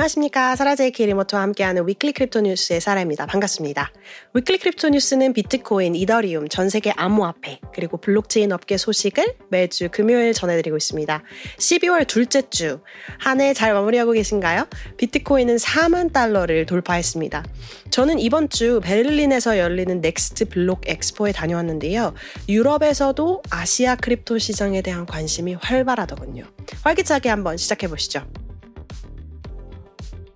안녕하십니까. 0.00 0.56
사라제이 0.56 0.92
키 0.92 1.04
리모토와 1.04 1.42
함께하는 1.42 1.86
Weekly 1.86 2.12
Crypto 2.12 2.40
News의 2.40 2.80
사라입니다. 2.80 3.26
반갑습니다. 3.26 3.92
Weekly 4.32 4.56
Crypto 4.56 4.88
News는 4.88 5.34
비트코인, 5.34 5.94
이더리움, 5.94 6.48
전 6.48 6.70
세계 6.70 6.90
암호화폐, 6.96 7.60
그리고 7.74 7.98
블록체인 7.98 8.50
업계 8.52 8.78
소식을 8.78 9.36
매주 9.50 9.90
금요일 9.92 10.32
전해드리고 10.32 10.76
있습니다. 10.78 11.22
12월 11.58 12.06
둘째 12.06 12.48
주, 12.48 12.80
한 13.18 13.40
해 13.40 13.52
잘 13.52 13.74
마무리하고 13.74 14.12
계신가요? 14.12 14.68
비트코인은 14.96 15.56
4만 15.56 16.12
달러를 16.14 16.64
돌파했습니다. 16.64 17.44
저는 17.90 18.20
이번 18.20 18.48
주 18.48 18.80
베를린에서 18.82 19.58
열리는 19.58 20.00
Next 20.00 20.46
Block 20.46 20.82
Expo에 20.86 21.32
다녀왔는데요. 21.32 22.14
유럽에서도 22.48 23.42
아시아 23.50 23.96
crypto 23.96 24.38
시장에 24.38 24.80
대한 24.80 25.04
관심이 25.04 25.54
활발하더군요. 25.60 26.44
활기차게 26.84 27.28
한번 27.28 27.58
시작해 27.58 27.86
보시죠. 27.86 28.24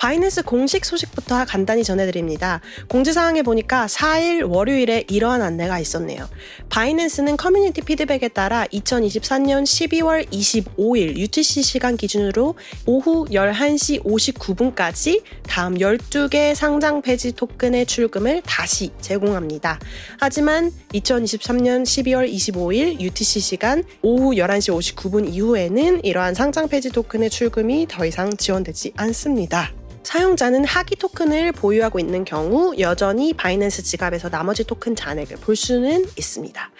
바이낸스 0.04 0.42
공식 0.42 0.84
소식부터 0.84 1.46
간단히 1.46 1.82
전해드립니다. 1.82 2.60
공지사항에 2.90 3.40
보니까 3.40 3.86
4일 3.86 4.46
월요일에 4.46 5.04
이러한 5.08 5.40
안내가 5.40 5.78
있었네요. 5.78 6.28
바이낸스는 6.68 7.38
커뮤니티 7.38 7.80
피드백에 7.80 8.28
따라 8.28 8.66
2023년 8.66 9.62
12월 9.62 10.30
25일 10.30 11.16
UTC 11.16 11.62
시간 11.62 11.96
기준으로 11.96 12.54
오후 12.84 13.24
11시 13.30 14.04
59분까지 14.04 15.22
다음 15.48 15.78
12개 15.78 16.54
상장 16.54 17.00
폐지 17.00 17.32
토큰의 17.32 17.86
출금을 17.86 18.42
다시 18.44 18.90
제공합니다. 19.00 19.78
하지만 20.20 20.70
2023년 20.92 21.82
12월 21.84 22.30
25일 22.30 23.00
UTC 23.00 23.40
시간 23.40 23.82
오후 24.02 24.32
11시 24.32 24.94
59분 24.94 25.32
이후에는 25.32 26.04
이러한 26.04 26.34
상장 26.34 26.68
폐지 26.68 26.90
토큰의 26.90 27.30
출금이 27.30 27.86
더 27.88 28.04
이상 28.04 28.36
지원되지 28.36 28.92
않습니다. 28.96 29.72
사용자는 30.14 30.64
하기 30.64 30.94
토큰을 30.94 31.50
보유하고 31.50 31.98
있는 31.98 32.24
경우 32.24 32.72
여전히 32.78 33.32
바이낸스 33.32 33.82
지갑에서 33.82 34.28
나머지 34.28 34.62
토큰 34.62 34.94
잔액을 34.94 35.38
볼 35.38 35.56
수는 35.56 36.04
있습니다. 36.16 36.70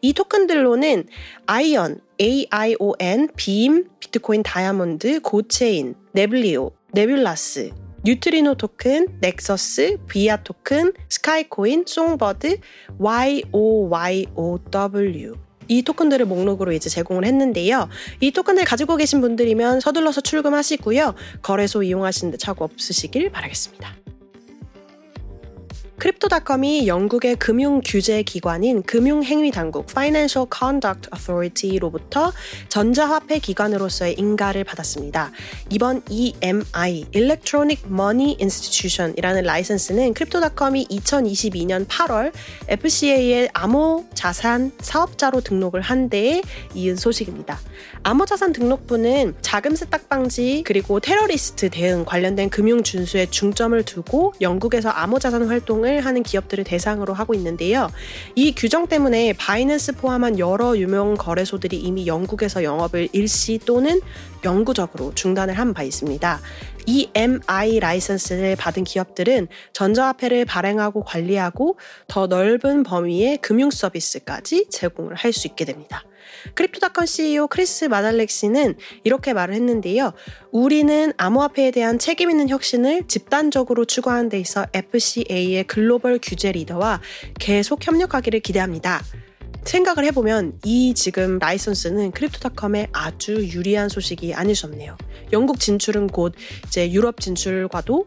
이 0.00 0.12
토큰들로는 0.12 1.08
아이언, 1.46 1.98
AION, 2.20 3.30
빔, 3.34 3.88
비트코인 3.98 4.44
다이아몬드, 4.44 5.22
고체인, 5.22 5.96
네블리오, 6.12 6.70
네뷸라스, 6.92 7.72
뉴트리노 8.04 8.54
토큰, 8.54 9.18
넥서스, 9.20 9.98
비아 10.08 10.36
토큰, 10.36 10.92
스카이코인, 11.08 11.86
송버드, 11.88 12.58
YOYOW 13.00 13.44
이 15.68 15.82
토큰들을 15.82 16.26
목록으로 16.26 16.72
이제 16.72 16.88
제공을 16.88 17.24
했는데요. 17.24 17.88
이 18.20 18.30
토큰을 18.30 18.64
가지고 18.64 18.96
계신 18.96 19.20
분들이면 19.20 19.80
서둘러서 19.80 20.20
출금하시고요. 20.20 21.14
거래소 21.42 21.82
이용하시는데 21.82 22.38
착오 22.38 22.64
없으시길 22.64 23.30
바라겠습니다. 23.30 24.03
크립토닷컴이 25.96 26.88
영국의 26.88 27.36
금융 27.36 27.80
규제 27.84 28.22
기관인 28.22 28.82
금융행위당국 28.82 29.86
Financial 29.88 30.46
Conduct 30.52 31.08
Authority로부터 31.14 32.32
전자화폐 32.68 33.38
기관으로서의 33.38 34.14
인가를 34.14 34.64
받았습니다. 34.64 35.30
이번 35.70 36.02
EMI 36.10 37.06
(Electronic 37.12 37.84
Money 37.86 38.36
Institution)이라는 38.40 39.44
라이선스는 39.44 40.14
크립토닷컴이 40.14 40.88
2022년 40.88 41.86
8월 41.86 42.32
FCA의 42.68 43.50
암호 43.52 44.04
자산 44.14 44.72
사업자로 44.80 45.42
등록을 45.42 45.80
한 45.80 46.10
데에 46.10 46.42
이은 46.74 46.96
소식입니다. 46.96 47.60
암호 48.02 48.26
자산 48.26 48.52
등록부는 48.52 49.36
자금 49.42 49.76
세탁 49.76 50.08
방지 50.08 50.64
그리고 50.66 50.98
테러리스트 50.98 51.70
대응 51.70 52.04
관련된 52.04 52.50
금융 52.50 52.82
준수에 52.82 53.26
중점을 53.26 53.80
두고 53.84 54.34
영국에서 54.40 54.90
암호 54.90 55.20
자산 55.20 55.46
활동을 55.46 55.83
하는 55.86 56.22
기업들을 56.22 56.64
대상으로 56.64 57.14
하고 57.14 57.34
있는데요. 57.34 57.88
이 58.34 58.54
규정 58.54 58.86
때문에 58.86 59.34
바이낸스 59.34 59.96
포함한 59.96 60.38
여러 60.38 60.76
유명 60.76 61.14
거래소들이 61.14 61.78
이미 61.78 62.06
영국에서 62.06 62.62
영업을 62.64 63.08
일시 63.12 63.58
또는 63.64 64.00
영구적으로 64.44 65.14
중단을 65.14 65.54
한 65.58 65.74
바 65.74 65.82
있습니다. 65.82 66.40
EMI 66.86 67.80
라이선스를 67.80 68.56
받은 68.56 68.84
기업들은 68.84 69.48
전자화폐를 69.72 70.44
발행하고 70.44 71.02
관리하고 71.02 71.78
더 72.06 72.26
넓은 72.26 72.82
범위의 72.82 73.38
금융 73.38 73.70
서비스까지 73.70 74.66
제공을 74.70 75.14
할 75.14 75.32
수 75.32 75.48
있게 75.48 75.64
됩니다. 75.64 76.04
크립토닷컴 76.54 77.06
CEO 77.06 77.46
크리스 77.46 77.86
마달렉시는 77.86 78.74
이렇게 79.04 79.32
말을 79.32 79.54
했는데요. 79.54 80.12
우리는 80.50 81.12
암호화폐에 81.16 81.70
대한 81.70 81.98
책임 81.98 82.30
있는 82.30 82.48
혁신을 82.48 83.04
집단적으로 83.08 83.84
추구하는 83.84 84.28
데 84.28 84.38
있어 84.38 84.66
FCA의 84.72 85.64
글로벌 85.64 86.18
규제 86.22 86.52
리더와 86.52 87.00
계속 87.38 87.86
협력하기를 87.86 88.40
기대합니다. 88.40 89.02
생각을 89.64 90.04
해보면 90.06 90.58
이 90.64 90.94
지금 90.94 91.38
라이선스는 91.38 92.12
크립토닷컴에 92.12 92.88
아주 92.92 93.48
유리한 93.48 93.88
소식이 93.88 94.34
아닐 94.34 94.54
수 94.54 94.66
없네요. 94.66 94.96
영국 95.32 95.58
진출은 95.58 96.08
곧 96.08 96.34
이제 96.66 96.90
유럽 96.92 97.20
진출과도 97.20 98.06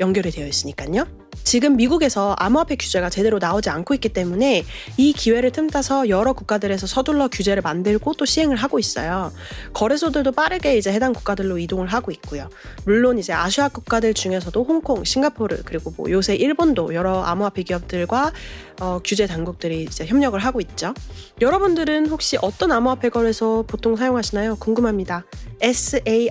연결이 0.00 0.30
되어 0.30 0.46
있으니까요. 0.46 1.25
지금 1.44 1.76
미국에서 1.76 2.34
암호화폐 2.38 2.76
규제가 2.76 3.10
제대로 3.10 3.38
나오지 3.38 3.70
않고 3.70 3.94
있기 3.94 4.08
때문에 4.10 4.64
이 4.96 5.12
기회를 5.12 5.52
틈타서 5.52 6.08
여러 6.08 6.32
국가들에서 6.32 6.86
서둘러 6.86 7.28
규제를 7.28 7.62
만들고 7.62 8.14
또 8.14 8.24
시행을 8.24 8.56
하고 8.56 8.78
있어요. 8.78 9.32
거래소들도 9.72 10.32
빠르게 10.32 10.76
이제 10.76 10.92
해당 10.92 11.12
국가들로 11.12 11.58
이동을 11.58 11.86
하고 11.86 12.10
있고요. 12.10 12.48
물론 12.84 13.18
이제 13.18 13.32
아시아 13.32 13.68
국가들 13.68 14.14
중에서도 14.14 14.64
홍콩, 14.64 15.04
싱가포르 15.04 15.62
그리고 15.64 15.92
뭐 15.96 16.10
요새 16.10 16.34
일본도 16.34 16.94
여러 16.94 17.22
암호화폐 17.22 17.62
기업들과 17.62 18.32
어, 18.80 19.00
규제 19.04 19.26
당국들이 19.26 19.82
이제 19.84 20.06
협력을 20.06 20.38
하고 20.38 20.60
있죠. 20.60 20.94
여러분들은 21.40 22.06
혹시 22.08 22.36
어떤 22.42 22.72
암호화폐 22.72 23.08
거래소 23.10 23.64
보통 23.66 23.96
사용하시나요? 23.96 24.56
궁금합니다. 24.56 25.24
sarah 25.62 26.28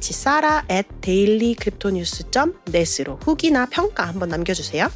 사라 0.00 0.64
at 0.70 0.88
dailycryptonews.net으로 1.00 3.18
후기나 3.22 3.66
평가 3.66 4.04
한번 4.04 4.28
남겨주세요. 4.28 4.88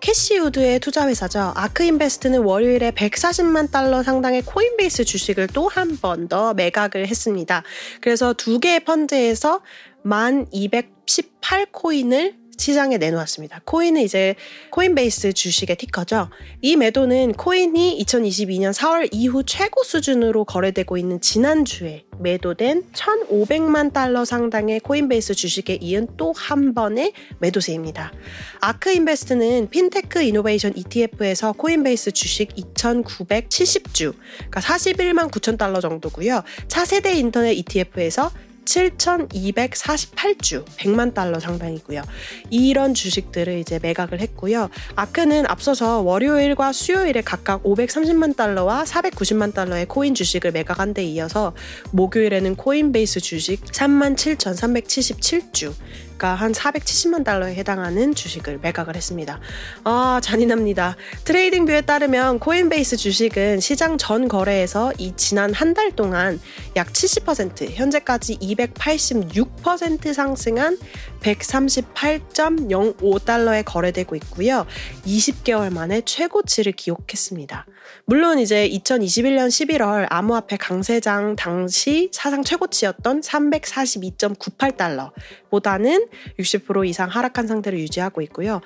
캐시우드의 0.00 0.80
투자 0.80 1.06
회사죠. 1.08 1.52
아크인베스트는 1.56 2.42
월요일에 2.42 2.90
140만 2.90 3.70
달러 3.70 4.02
상당의 4.02 4.42
코인베이스 4.42 5.04
주식을 5.06 5.46
또 5.48 5.68
한 5.68 5.96
번 6.02 6.28
더 6.28 6.52
매각을 6.52 7.08
했습니다. 7.08 7.62
그래서 8.02 8.34
두 8.34 8.60
개의 8.60 8.80
펀드에서 8.84 9.62
1218코인을 10.04 12.34
시장에 12.56 12.98
내놓았습니다. 12.98 13.62
코인은 13.64 14.02
이제 14.02 14.34
코인베이스 14.70 15.32
주식의 15.32 15.76
ticker죠. 15.76 16.28
이 16.60 16.76
매도는 16.76 17.32
코인이 17.32 18.04
2022년 18.06 18.72
4월 18.72 19.08
이후 19.10 19.42
최고 19.44 19.82
수준으로 19.82 20.44
거래되고 20.44 20.96
있는 20.96 21.20
지난주에 21.20 22.04
매도된 22.20 22.84
1,500만 22.92 23.92
달러 23.92 24.24
상당의 24.24 24.80
코인베이스 24.80 25.34
주식에 25.34 25.78
이은 25.80 26.06
또 26.16 26.34
한 26.44 26.74
번의 26.74 27.12
매도세입니다. 27.38 28.12
아크 28.60 28.90
인베스트는 28.90 29.70
Fintech 29.70 30.22
Innovation 30.22 30.74
ETF에서 30.76 31.52
코인베이스 31.52 32.12
주식 32.12 32.54
2,970주, 32.54 34.14
그러니까 34.36 34.60
41만 34.60 35.30
9천 35.30 35.56
달러 35.56 35.80
정도고요. 35.80 36.42
차세대 36.68 37.14
인터넷 37.14 37.52
ETF에서 37.52 38.30
7,248주, 38.64 40.64
100만 40.64 41.12
달러 41.14 41.40
상당이고요. 41.40 42.02
이런 42.50 42.94
주식들을 42.94 43.58
이제 43.58 43.78
매각을 43.82 44.20
했고요. 44.20 44.70
아크는 44.96 45.46
앞서서 45.46 46.00
월요일과 46.00 46.72
수요일에 46.72 47.20
각각 47.22 47.62
530만 47.62 48.36
달러와 48.36 48.84
490만 48.84 49.54
달러의 49.54 49.86
코인 49.86 50.14
주식을 50.14 50.52
매각한 50.52 50.94
데 50.94 51.04
이어서 51.04 51.54
목요일에는 51.92 52.56
코인베이스 52.56 53.20
주식 53.20 53.64
37,377주, 53.64 55.72
그러니까 56.16 56.34
한 56.34 56.52
470만 56.52 57.24
달러에 57.24 57.54
해당하는 57.54 58.14
주식을 58.14 58.58
매각을 58.62 58.96
했습니다. 58.96 59.40
아, 59.84 60.20
잔인합니다. 60.22 60.96
트레이딩 61.24 61.66
뷰에 61.66 61.80
따르면 61.82 62.38
코인베이스 62.38 62.96
주식은 62.96 63.60
시장 63.60 63.98
전 63.98 64.28
거래에서 64.28 64.92
이 64.98 65.12
지난 65.16 65.52
한 65.52 65.74
달 65.74 65.90
동안 65.90 66.40
약 66.76 66.92
70%, 66.92 67.70
현재까지 67.72 68.38
286% 68.38 70.14
상승한 70.14 70.78
138.05달러에 71.20 73.64
거래되고 73.64 74.14
있고요. 74.16 74.66
20개월 75.04 75.72
만에 75.72 76.02
최고치를 76.02 76.72
기록했습니다. 76.72 77.66
물론 78.06 78.38
이제 78.38 78.68
2021년 78.68 79.48
11월 79.48 80.06
암호화폐 80.10 80.58
강세장 80.58 81.36
당시 81.36 82.10
사상 82.12 82.44
최고치였던 82.44 83.22
342.98달러보다는 83.22 86.08
60% 86.38 86.86
이상 86.86 87.08
하락한 87.08 87.46
상태를 87.46 87.78
유지하고 87.78 88.20
있고요. 88.22 88.60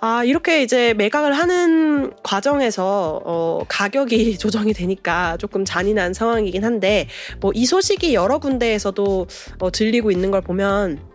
아, 0.00 0.22
이렇게 0.24 0.62
이제 0.62 0.92
매각을 0.94 1.32
하는 1.32 2.12
과정에서 2.22 3.22
어, 3.24 3.64
가격이 3.68 4.36
조정이 4.38 4.74
되니까 4.74 5.38
조금 5.38 5.64
잔인한 5.64 6.12
상황이긴 6.12 6.64
한데 6.64 7.08
뭐 7.40 7.54
이 7.54 7.64
소식이 7.66 8.14
여러 8.14 8.38
군데에서도 8.38 9.26
어, 9.60 9.70
들리고 9.70 10.10
있는 10.10 10.30
걸 10.30 10.42
보면 10.42 11.13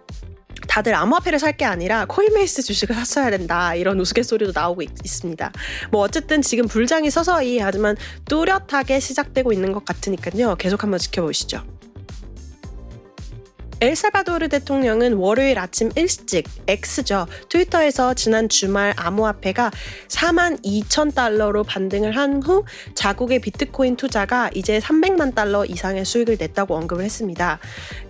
다들 0.68 0.96
암호화폐를 0.96 1.40
살 1.40 1.50
게 1.60 1.66
아니라 1.66 2.06
코인베이스 2.06 2.62
주식을 2.62 2.96
샀어야 2.96 3.30
된다 3.32 3.76
이런 3.76 4.00
우스갯소리도 4.00 4.52
나오고 4.54 4.82
있, 4.84 4.90
습니다뭐 5.04 5.52
어쨌든 5.94 6.42
지금 6.42 6.68
불장이 6.68 7.10
서서히 7.10 7.60
하지만 7.60 7.98
뚜렷하게 8.26 9.00
시작되고 9.00 9.52
있는 9.52 9.72
것 9.72 9.84
같으니까요. 9.84 10.56
계속 10.56 10.84
한번 10.84 11.00
지켜보시죠. 11.00 11.79
엘살바도르 13.82 14.50
대통령은 14.50 15.14
월요일 15.14 15.58
아침 15.58 15.90
일찍 15.96 16.46
X죠. 16.68 17.28
트위터에서 17.48 18.14
지난 18.14 18.50
주말 18.50 18.94
암호화폐가 18.98 19.72
4만 20.10 20.62
2천 20.64 21.16
달러로 21.16 21.64
반등을 21.64 22.16
한 22.18 22.44
후 22.44 22.66
자국의 22.94 23.40
비트코인 23.40 23.96
투자가 23.96 24.50
이제 24.54 24.80
300만 24.80 25.34
달러 25.34 25.66
이상의 25.66 26.04
수익을 26.04 26.38
냈다고 26.40 26.76
언급을 26.76 27.04
했습니다. 27.06 27.60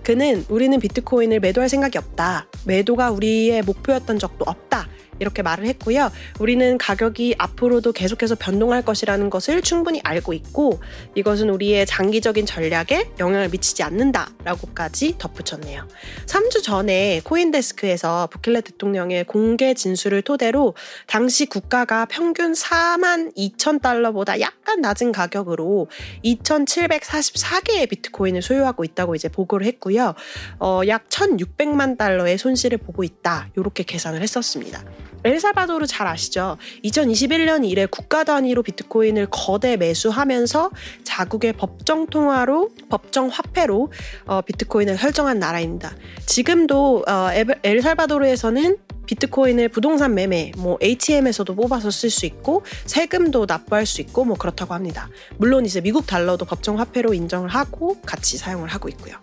그는 0.04 0.44
우리는 0.50 0.80
비트코인을 0.80 1.39
매도할 1.39 1.69
생각이 1.69 1.98
없다. 2.00 2.48
매도가 2.66 3.12
우리의 3.12 3.62
목표였던 3.62 4.18
적도 4.18 4.45
없다. 4.48 4.88
이렇게 5.19 5.42
말을 5.42 5.66
했고요. 5.66 6.12
우리는 6.39 6.77
가격이 6.77 7.36
앞으로도 7.38 7.92
계속해서 7.92 8.36
변동할 8.36 8.81
것이라는 8.81 9.30
것을 9.30 9.62
충분히 9.62 10.01
알고 10.04 10.33
있고 10.33 10.80
이것은 11.16 11.50
우리의 11.50 11.86
장기적인 11.86 12.45
전략에 12.45 13.12
영향을 13.19 13.50
미치지 13.50 13.83
않는다라고까지 13.83 15.18
덧붙였네요. 15.18 15.88
3주 16.25 16.63
전에 16.63 17.21
코인데스크에서 17.24 18.27
부킬레 18.27 18.62
대통령의 18.62 19.25
공개 19.25 19.74
진술을 19.74 20.21
토대로 20.21 20.75
당시 21.07 21.45
국가가 21.45 22.06
평균 22.06 22.54
4만 22.54 23.36
2천 23.36 23.81
달러보다 23.81 24.39
약간 24.39 24.81
낮은 24.81 25.12
가격으로 25.12 25.88
2,744개의 26.24 27.89
비트코인을 27.89 28.42
소유하고 28.42 28.83
있다고 28.83 29.16
이제 29.16 29.27
보고를 29.30 29.66
했고요. 29.68 30.13
어, 30.60 30.81
약 30.88 31.10
1,600만 31.10 31.98
달러의 31.98 32.38
손실을 32.38 32.77
보고 32.77 33.04
있다. 33.04 33.50
이렇게 33.56 33.83
계산을 33.83 34.21
했었습니다. 34.21 34.83
엘살바도르 35.24 35.86
잘 35.88 36.08
아시죠? 36.08 36.58
2021년 36.84 37.68
이래 37.68 37.86
국가 37.86 38.24
단위로 38.24 38.64
비트코인을 38.64 39.28
거대 39.30 39.78
매수하면서 39.78 40.72
자국의 41.04 41.54
법정 41.54 42.08
통화로 42.08 42.70
법정 42.90 43.28
화폐로 43.28 43.92
어, 44.26 44.42
비트코인을 44.42 44.98
설정한 44.98 45.40
나라입니다. 45.40 45.96
지금도 46.26 47.06
어, 47.08 47.30
엘살바도르에서는 47.64 48.78
비트코인을 49.10 49.70
부동산 49.70 50.14
매매, 50.14 50.52
뭐 50.56 50.78
ATM에서도 50.84 51.56
뽑아서 51.56 51.90
쓸 51.90 52.12
수 52.12 52.28
있고 52.28 52.62
세금도 52.86 53.48
납부할 53.48 53.88
수 53.88 54.02
있고 54.02 54.24
뭐 54.24 54.38
그렇다고 54.38 54.76
합니다. 54.76 55.10
물론 55.38 55.66
이제 55.66 55.82
미국 55.82 56.06
달러도 56.06 56.46
법정 56.46 56.78
화폐로 56.80 57.16
인정을 57.16 57.50
하고 57.50 58.00
같이 58.02 58.38
사용을 58.38 58.70
하고 58.70 58.88
있고요. 58.88 59.16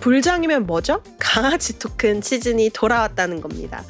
불장이면 0.00 0.66
뭐죠? 0.66 1.02
강아지 1.38 1.78
토큰 1.78 2.20
시즌이 2.20 2.70
돌아왔다는 2.70 3.40
겁니다. 3.40 3.84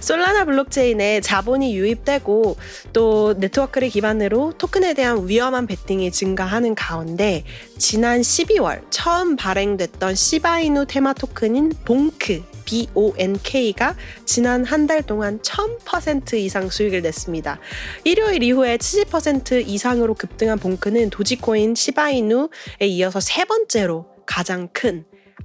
솔라나 0.00 0.46
블록체인에 0.46 1.20
자본이 1.20 1.76
유입되고 1.76 2.56
또 2.94 3.34
네트워크를 3.36 3.90
기반으로 3.90 4.54
토큰에 4.56 4.94
대한 4.94 5.28
위험한 5.28 5.66
베팅이 5.66 6.10
증가하는 6.10 6.74
가운데 6.74 7.44
지난 7.76 8.22
12월 8.22 8.86
처음 8.88 9.36
발행됐던 9.36 10.14
시바이누 10.14 10.86
테마 10.86 11.12
토큰인 11.12 11.74
봉크 11.84 12.42
BONK가 12.64 13.96
지난 14.24 14.64
한 14.64 14.86
달 14.86 15.02
동안 15.02 15.40
1000% 15.40 16.34
이상 16.34 16.70
수익을 16.70 17.02
냈습니다. 17.02 17.58
일요일 18.04 18.42
이후에 18.42 18.78
70% 18.78 19.66
이상으로 19.66 20.14
급등한 20.14 20.58
봉크는 20.58 21.10
도지코인 21.10 21.74
시바이누에 21.74 22.86
이어서 22.86 23.20
세 23.20 23.44
번째로 23.44 24.06
가장 24.24 24.68
큰 24.72 25.04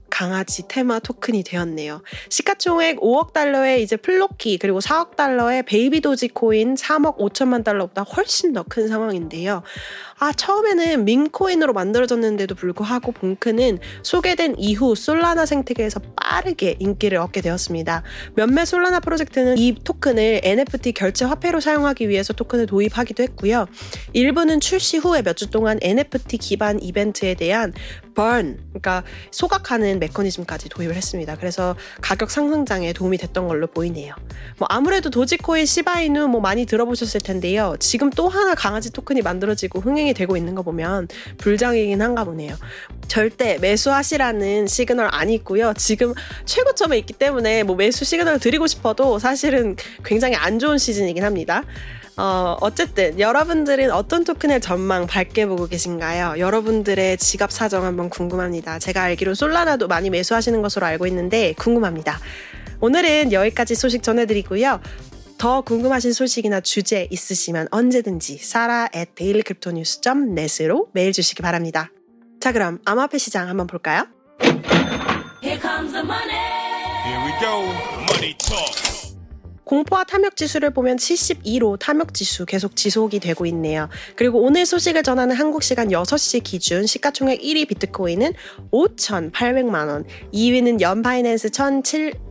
강아지 0.09 0.67
테마 0.67 0.99
토큰이 0.99 1.43
되었네요. 1.43 2.01
시가총액 2.29 2.99
5억 3.01 3.33
달러의 3.33 3.83
이제 3.83 3.95
플로키 3.95 4.57
그리고 4.57 4.79
4억 4.79 5.15
달러의 5.15 5.63
베이비 5.63 6.01
도지 6.01 6.29
코인 6.29 6.75
3억 6.75 7.17
5천만 7.17 7.63
달러보다 7.63 8.03
훨씬 8.03 8.53
더 8.53 8.63
큰 8.69 8.87
상황인데요. 8.87 9.63
아, 10.19 10.31
처음에는 10.31 11.05
밈코인으로 11.05 11.73
만들어졌는데도 11.73 12.55
불구하고 12.55 13.11
봉크는 13.11 13.79
소개된 14.03 14.55
이후 14.57 14.93
솔라나 14.93 15.45
생태계에서 15.45 15.99
빠르게 16.15 16.75
인기를 16.79 17.17
얻게 17.17 17.41
되었습니다. 17.41 18.03
몇몇 18.35 18.65
솔라나 18.65 18.99
프로젝트는 18.99 19.57
이 19.57 19.75
토큰을 19.83 20.41
NFT 20.43 20.91
결제 20.91 21.25
화폐로 21.25 21.59
사용하기 21.59 22.07
위해서 22.09 22.33
토큰을 22.33 22.67
도입하기도 22.67 23.23
했고요. 23.23 23.65
일부는 24.13 24.59
출시 24.59 24.97
후에 24.97 25.23
몇 25.23 25.39
주 25.39 25.49
동안 25.49 25.79
NFT 25.81 26.37
기반 26.37 26.81
이벤트에 26.81 27.33
대한 27.33 27.71
burn, 28.13 28.59
그러니까 28.71 29.03
소각하는 29.31 29.99
메커니즘까지 29.99 30.67
도입을 30.67 30.95
했습니다. 30.95 31.37
그래서 31.37 31.77
가격 32.01 32.29
상승장에 32.29 32.91
도움이 32.91 33.17
됐던 33.17 33.47
걸로 33.47 33.67
보이네요. 33.67 34.13
뭐 34.57 34.67
아무래도 34.69 35.09
도지코인 35.09 35.65
시바이누 35.65 36.27
뭐 36.27 36.41
많이 36.41 36.65
들어보셨을 36.65 37.21
텐데요. 37.21 37.77
지금 37.79 38.09
또 38.09 38.27
하나 38.27 38.53
강아지 38.53 38.91
토큰이 38.91 39.21
만들어지고 39.21 39.79
흥행이 39.79 40.13
되고 40.13 40.35
있는 40.35 40.55
거 40.55 40.61
보면 40.61 41.07
불장이긴 41.37 42.01
한가 42.01 42.23
보네요. 42.23 42.55
절대 43.07 43.57
매수하시라는 43.59 44.67
시그널 44.67 45.09
아니고요. 45.11 45.73
지금 45.75 46.13
최고점에 46.45 46.97
있기 46.99 47.13
때문에 47.13 47.63
뭐 47.63 47.75
매수 47.75 48.05
시그널 48.05 48.39
드리고 48.39 48.67
싶어도 48.67 49.19
사실은 49.19 49.75
굉장히 50.03 50.35
안 50.35 50.59
좋은 50.59 50.77
시즌이긴 50.77 51.23
합니다. 51.23 51.63
어, 52.17 52.57
어쨌든 52.59 53.17
여러분들은 53.17 53.91
어떤 53.91 54.25
토큰의 54.25 54.59
전망 54.59 55.07
밝게 55.07 55.45
보고 55.45 55.67
계신가요? 55.67 56.35
여러분들의 56.37 57.15
지갑 57.15 57.49
사정 57.49 57.85
한번 57.85 58.09
궁금합니다. 58.09 58.77
제가 58.77 59.03
알기로 59.03 59.35
솔라나도 59.35 59.87
많이 59.87 60.09
매수하시는 60.09 60.61
것으로 60.61 60.85
알고 60.85 61.07
있는데 61.07 61.53
궁금합니다. 61.53 62.19
오늘은 62.81 63.31
여기까지 63.31 63.75
소식 63.75 64.03
전해드리고요. 64.03 64.81
더 65.39 65.61
궁금하신 65.61 66.11
소식이나 66.11 66.59
주제 66.59 67.07
있으시면 67.09 67.69
언제든지 67.71 68.39
사라 68.39 68.89
at 68.93 69.11
dailycryptonews.net으로 69.15 70.89
메일 70.91 71.13
주시기 71.13 71.41
바랍니다. 71.41 71.89
자 72.41 72.51
그럼 72.51 72.79
암호화폐 72.83 73.17
시장 73.17 73.47
한번 73.47 73.65
볼까요? 73.65 74.03
Here 75.41 75.57
comes 75.61 75.93
the 75.93 76.03
money. 76.03 76.35
Here 77.05 77.23
we 77.25 77.31
go. 77.39 77.63
Money 78.11 78.35
talk. 78.37 78.89
공포와 79.63 80.03
탐욕 80.03 80.35
지수를 80.35 80.71
보면 80.71 80.97
72로 80.97 81.79
탐욕 81.79 82.13
지수 82.13 82.45
계속 82.45 82.75
지속이 82.75 83.21
되고 83.21 83.45
있네요. 83.45 83.87
그리고 84.17 84.41
오늘 84.41 84.65
소식을 84.65 85.03
전하는 85.03 85.37
한국 85.37 85.63
시간 85.63 85.87
6시 85.87 86.43
기준 86.43 86.85
시가총액 86.85 87.39
1위 87.39 87.65
비트코인은 87.69 88.33
5,800만 88.71 89.87
원, 89.87 90.05
2위는 90.33 90.81
연파이낸스 90.81 91.51
1,700 91.51 92.28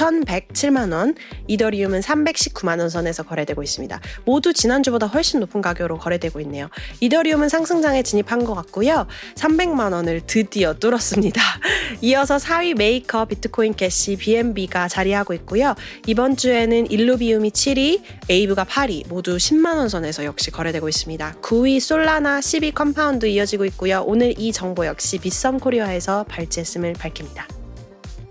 1,107만 0.00 0.92
원, 0.92 1.14
이더리움은 1.46 2.00
319만 2.00 2.80
원 2.80 2.88
선에서 2.88 3.22
거래되고 3.22 3.62
있습니다. 3.62 4.00
모두 4.24 4.52
지난주보다 4.54 5.06
훨씬 5.06 5.40
높은 5.40 5.60
가격으로 5.60 5.98
거래되고 5.98 6.40
있네요. 6.40 6.68
이더리움은 7.00 7.48
상승장에 7.50 8.02
진입한 8.02 8.44
것 8.44 8.54
같고요. 8.54 9.06
300만 9.34 9.92
원을 9.92 10.22
드디어 10.26 10.74
뚫었습니다. 10.74 11.40
이어서 12.00 12.38
4위 12.38 12.76
메이커 12.76 13.26
비트코인 13.26 13.74
캐시 13.74 14.16
BNB가 14.16 14.88
자리하고 14.88 15.34
있고요. 15.34 15.74
이번 16.06 16.36
주에는 16.36 16.90
일루비움이 16.90 17.50
7위, 17.50 18.00
에이브가 18.28 18.64
8위, 18.64 19.08
모두 19.08 19.36
10만 19.36 19.76
원 19.76 19.88
선에서 19.88 20.24
역시 20.24 20.50
거래되고 20.50 20.88
있습니다. 20.88 21.36
9위 21.42 21.78
솔라나, 21.80 22.40
10위 22.40 22.74
컴파운드 22.74 23.26
이어지고 23.26 23.66
있고요. 23.66 24.02
오늘 24.06 24.34
이 24.38 24.52
정보 24.52 24.86
역시 24.86 25.18
비썸 25.18 25.58
코리아에서 25.58 26.24
발췌했음을 26.24 26.94
밝힙니다. 26.94 27.59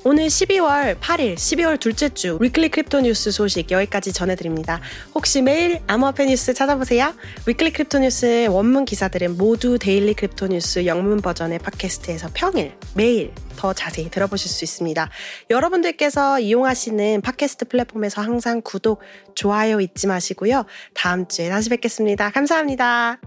오늘 0.06 0.28
12월 0.28 0.98
8일, 1.00 1.36
12월 1.36 1.78
둘째 1.78 2.08
주 2.08 2.38
Weekly 2.40 2.70
Crypto 2.70 3.02
News 3.02 3.32
소식 3.32 3.70
여기까지 3.70 4.14
전해드립니다. 4.14 4.80
혹시 5.14 5.42
매일 5.42 5.82
암호화폐 5.88 6.26
뉴스 6.26 6.54
찾아보세요. 6.54 7.14
Weekly 7.46 7.74
Crypto 7.74 8.00
News의 8.00 8.48
원문 8.48 8.86
기사들은 8.86 9.38
모두 9.38 9.78
Daily 9.78 10.14
Crypto 10.14 10.48
News 10.48 10.86
영문 10.86 11.22
버전의 11.22 11.60
팟캐스트에서 11.60 12.30
평일, 12.34 12.74
매일 12.96 13.34
더 13.58 13.74
자세히 13.74 14.10
들어보실 14.10 14.50
수 14.50 14.64
있습니다. 14.64 15.10
여러분들께서 15.50 16.40
이용하시는 16.40 17.20
팟캐스트 17.22 17.66
플랫폼에서 17.66 18.22
항상 18.22 18.62
구독, 18.64 19.02
좋아요 19.36 19.82
잊지 19.82 20.08
마시고요. 20.08 20.66
다음 20.94 21.28
주에 21.28 21.50
다시 21.50 21.70
뵙겠습니다. 21.70 22.30
감사합니다. 22.30 23.20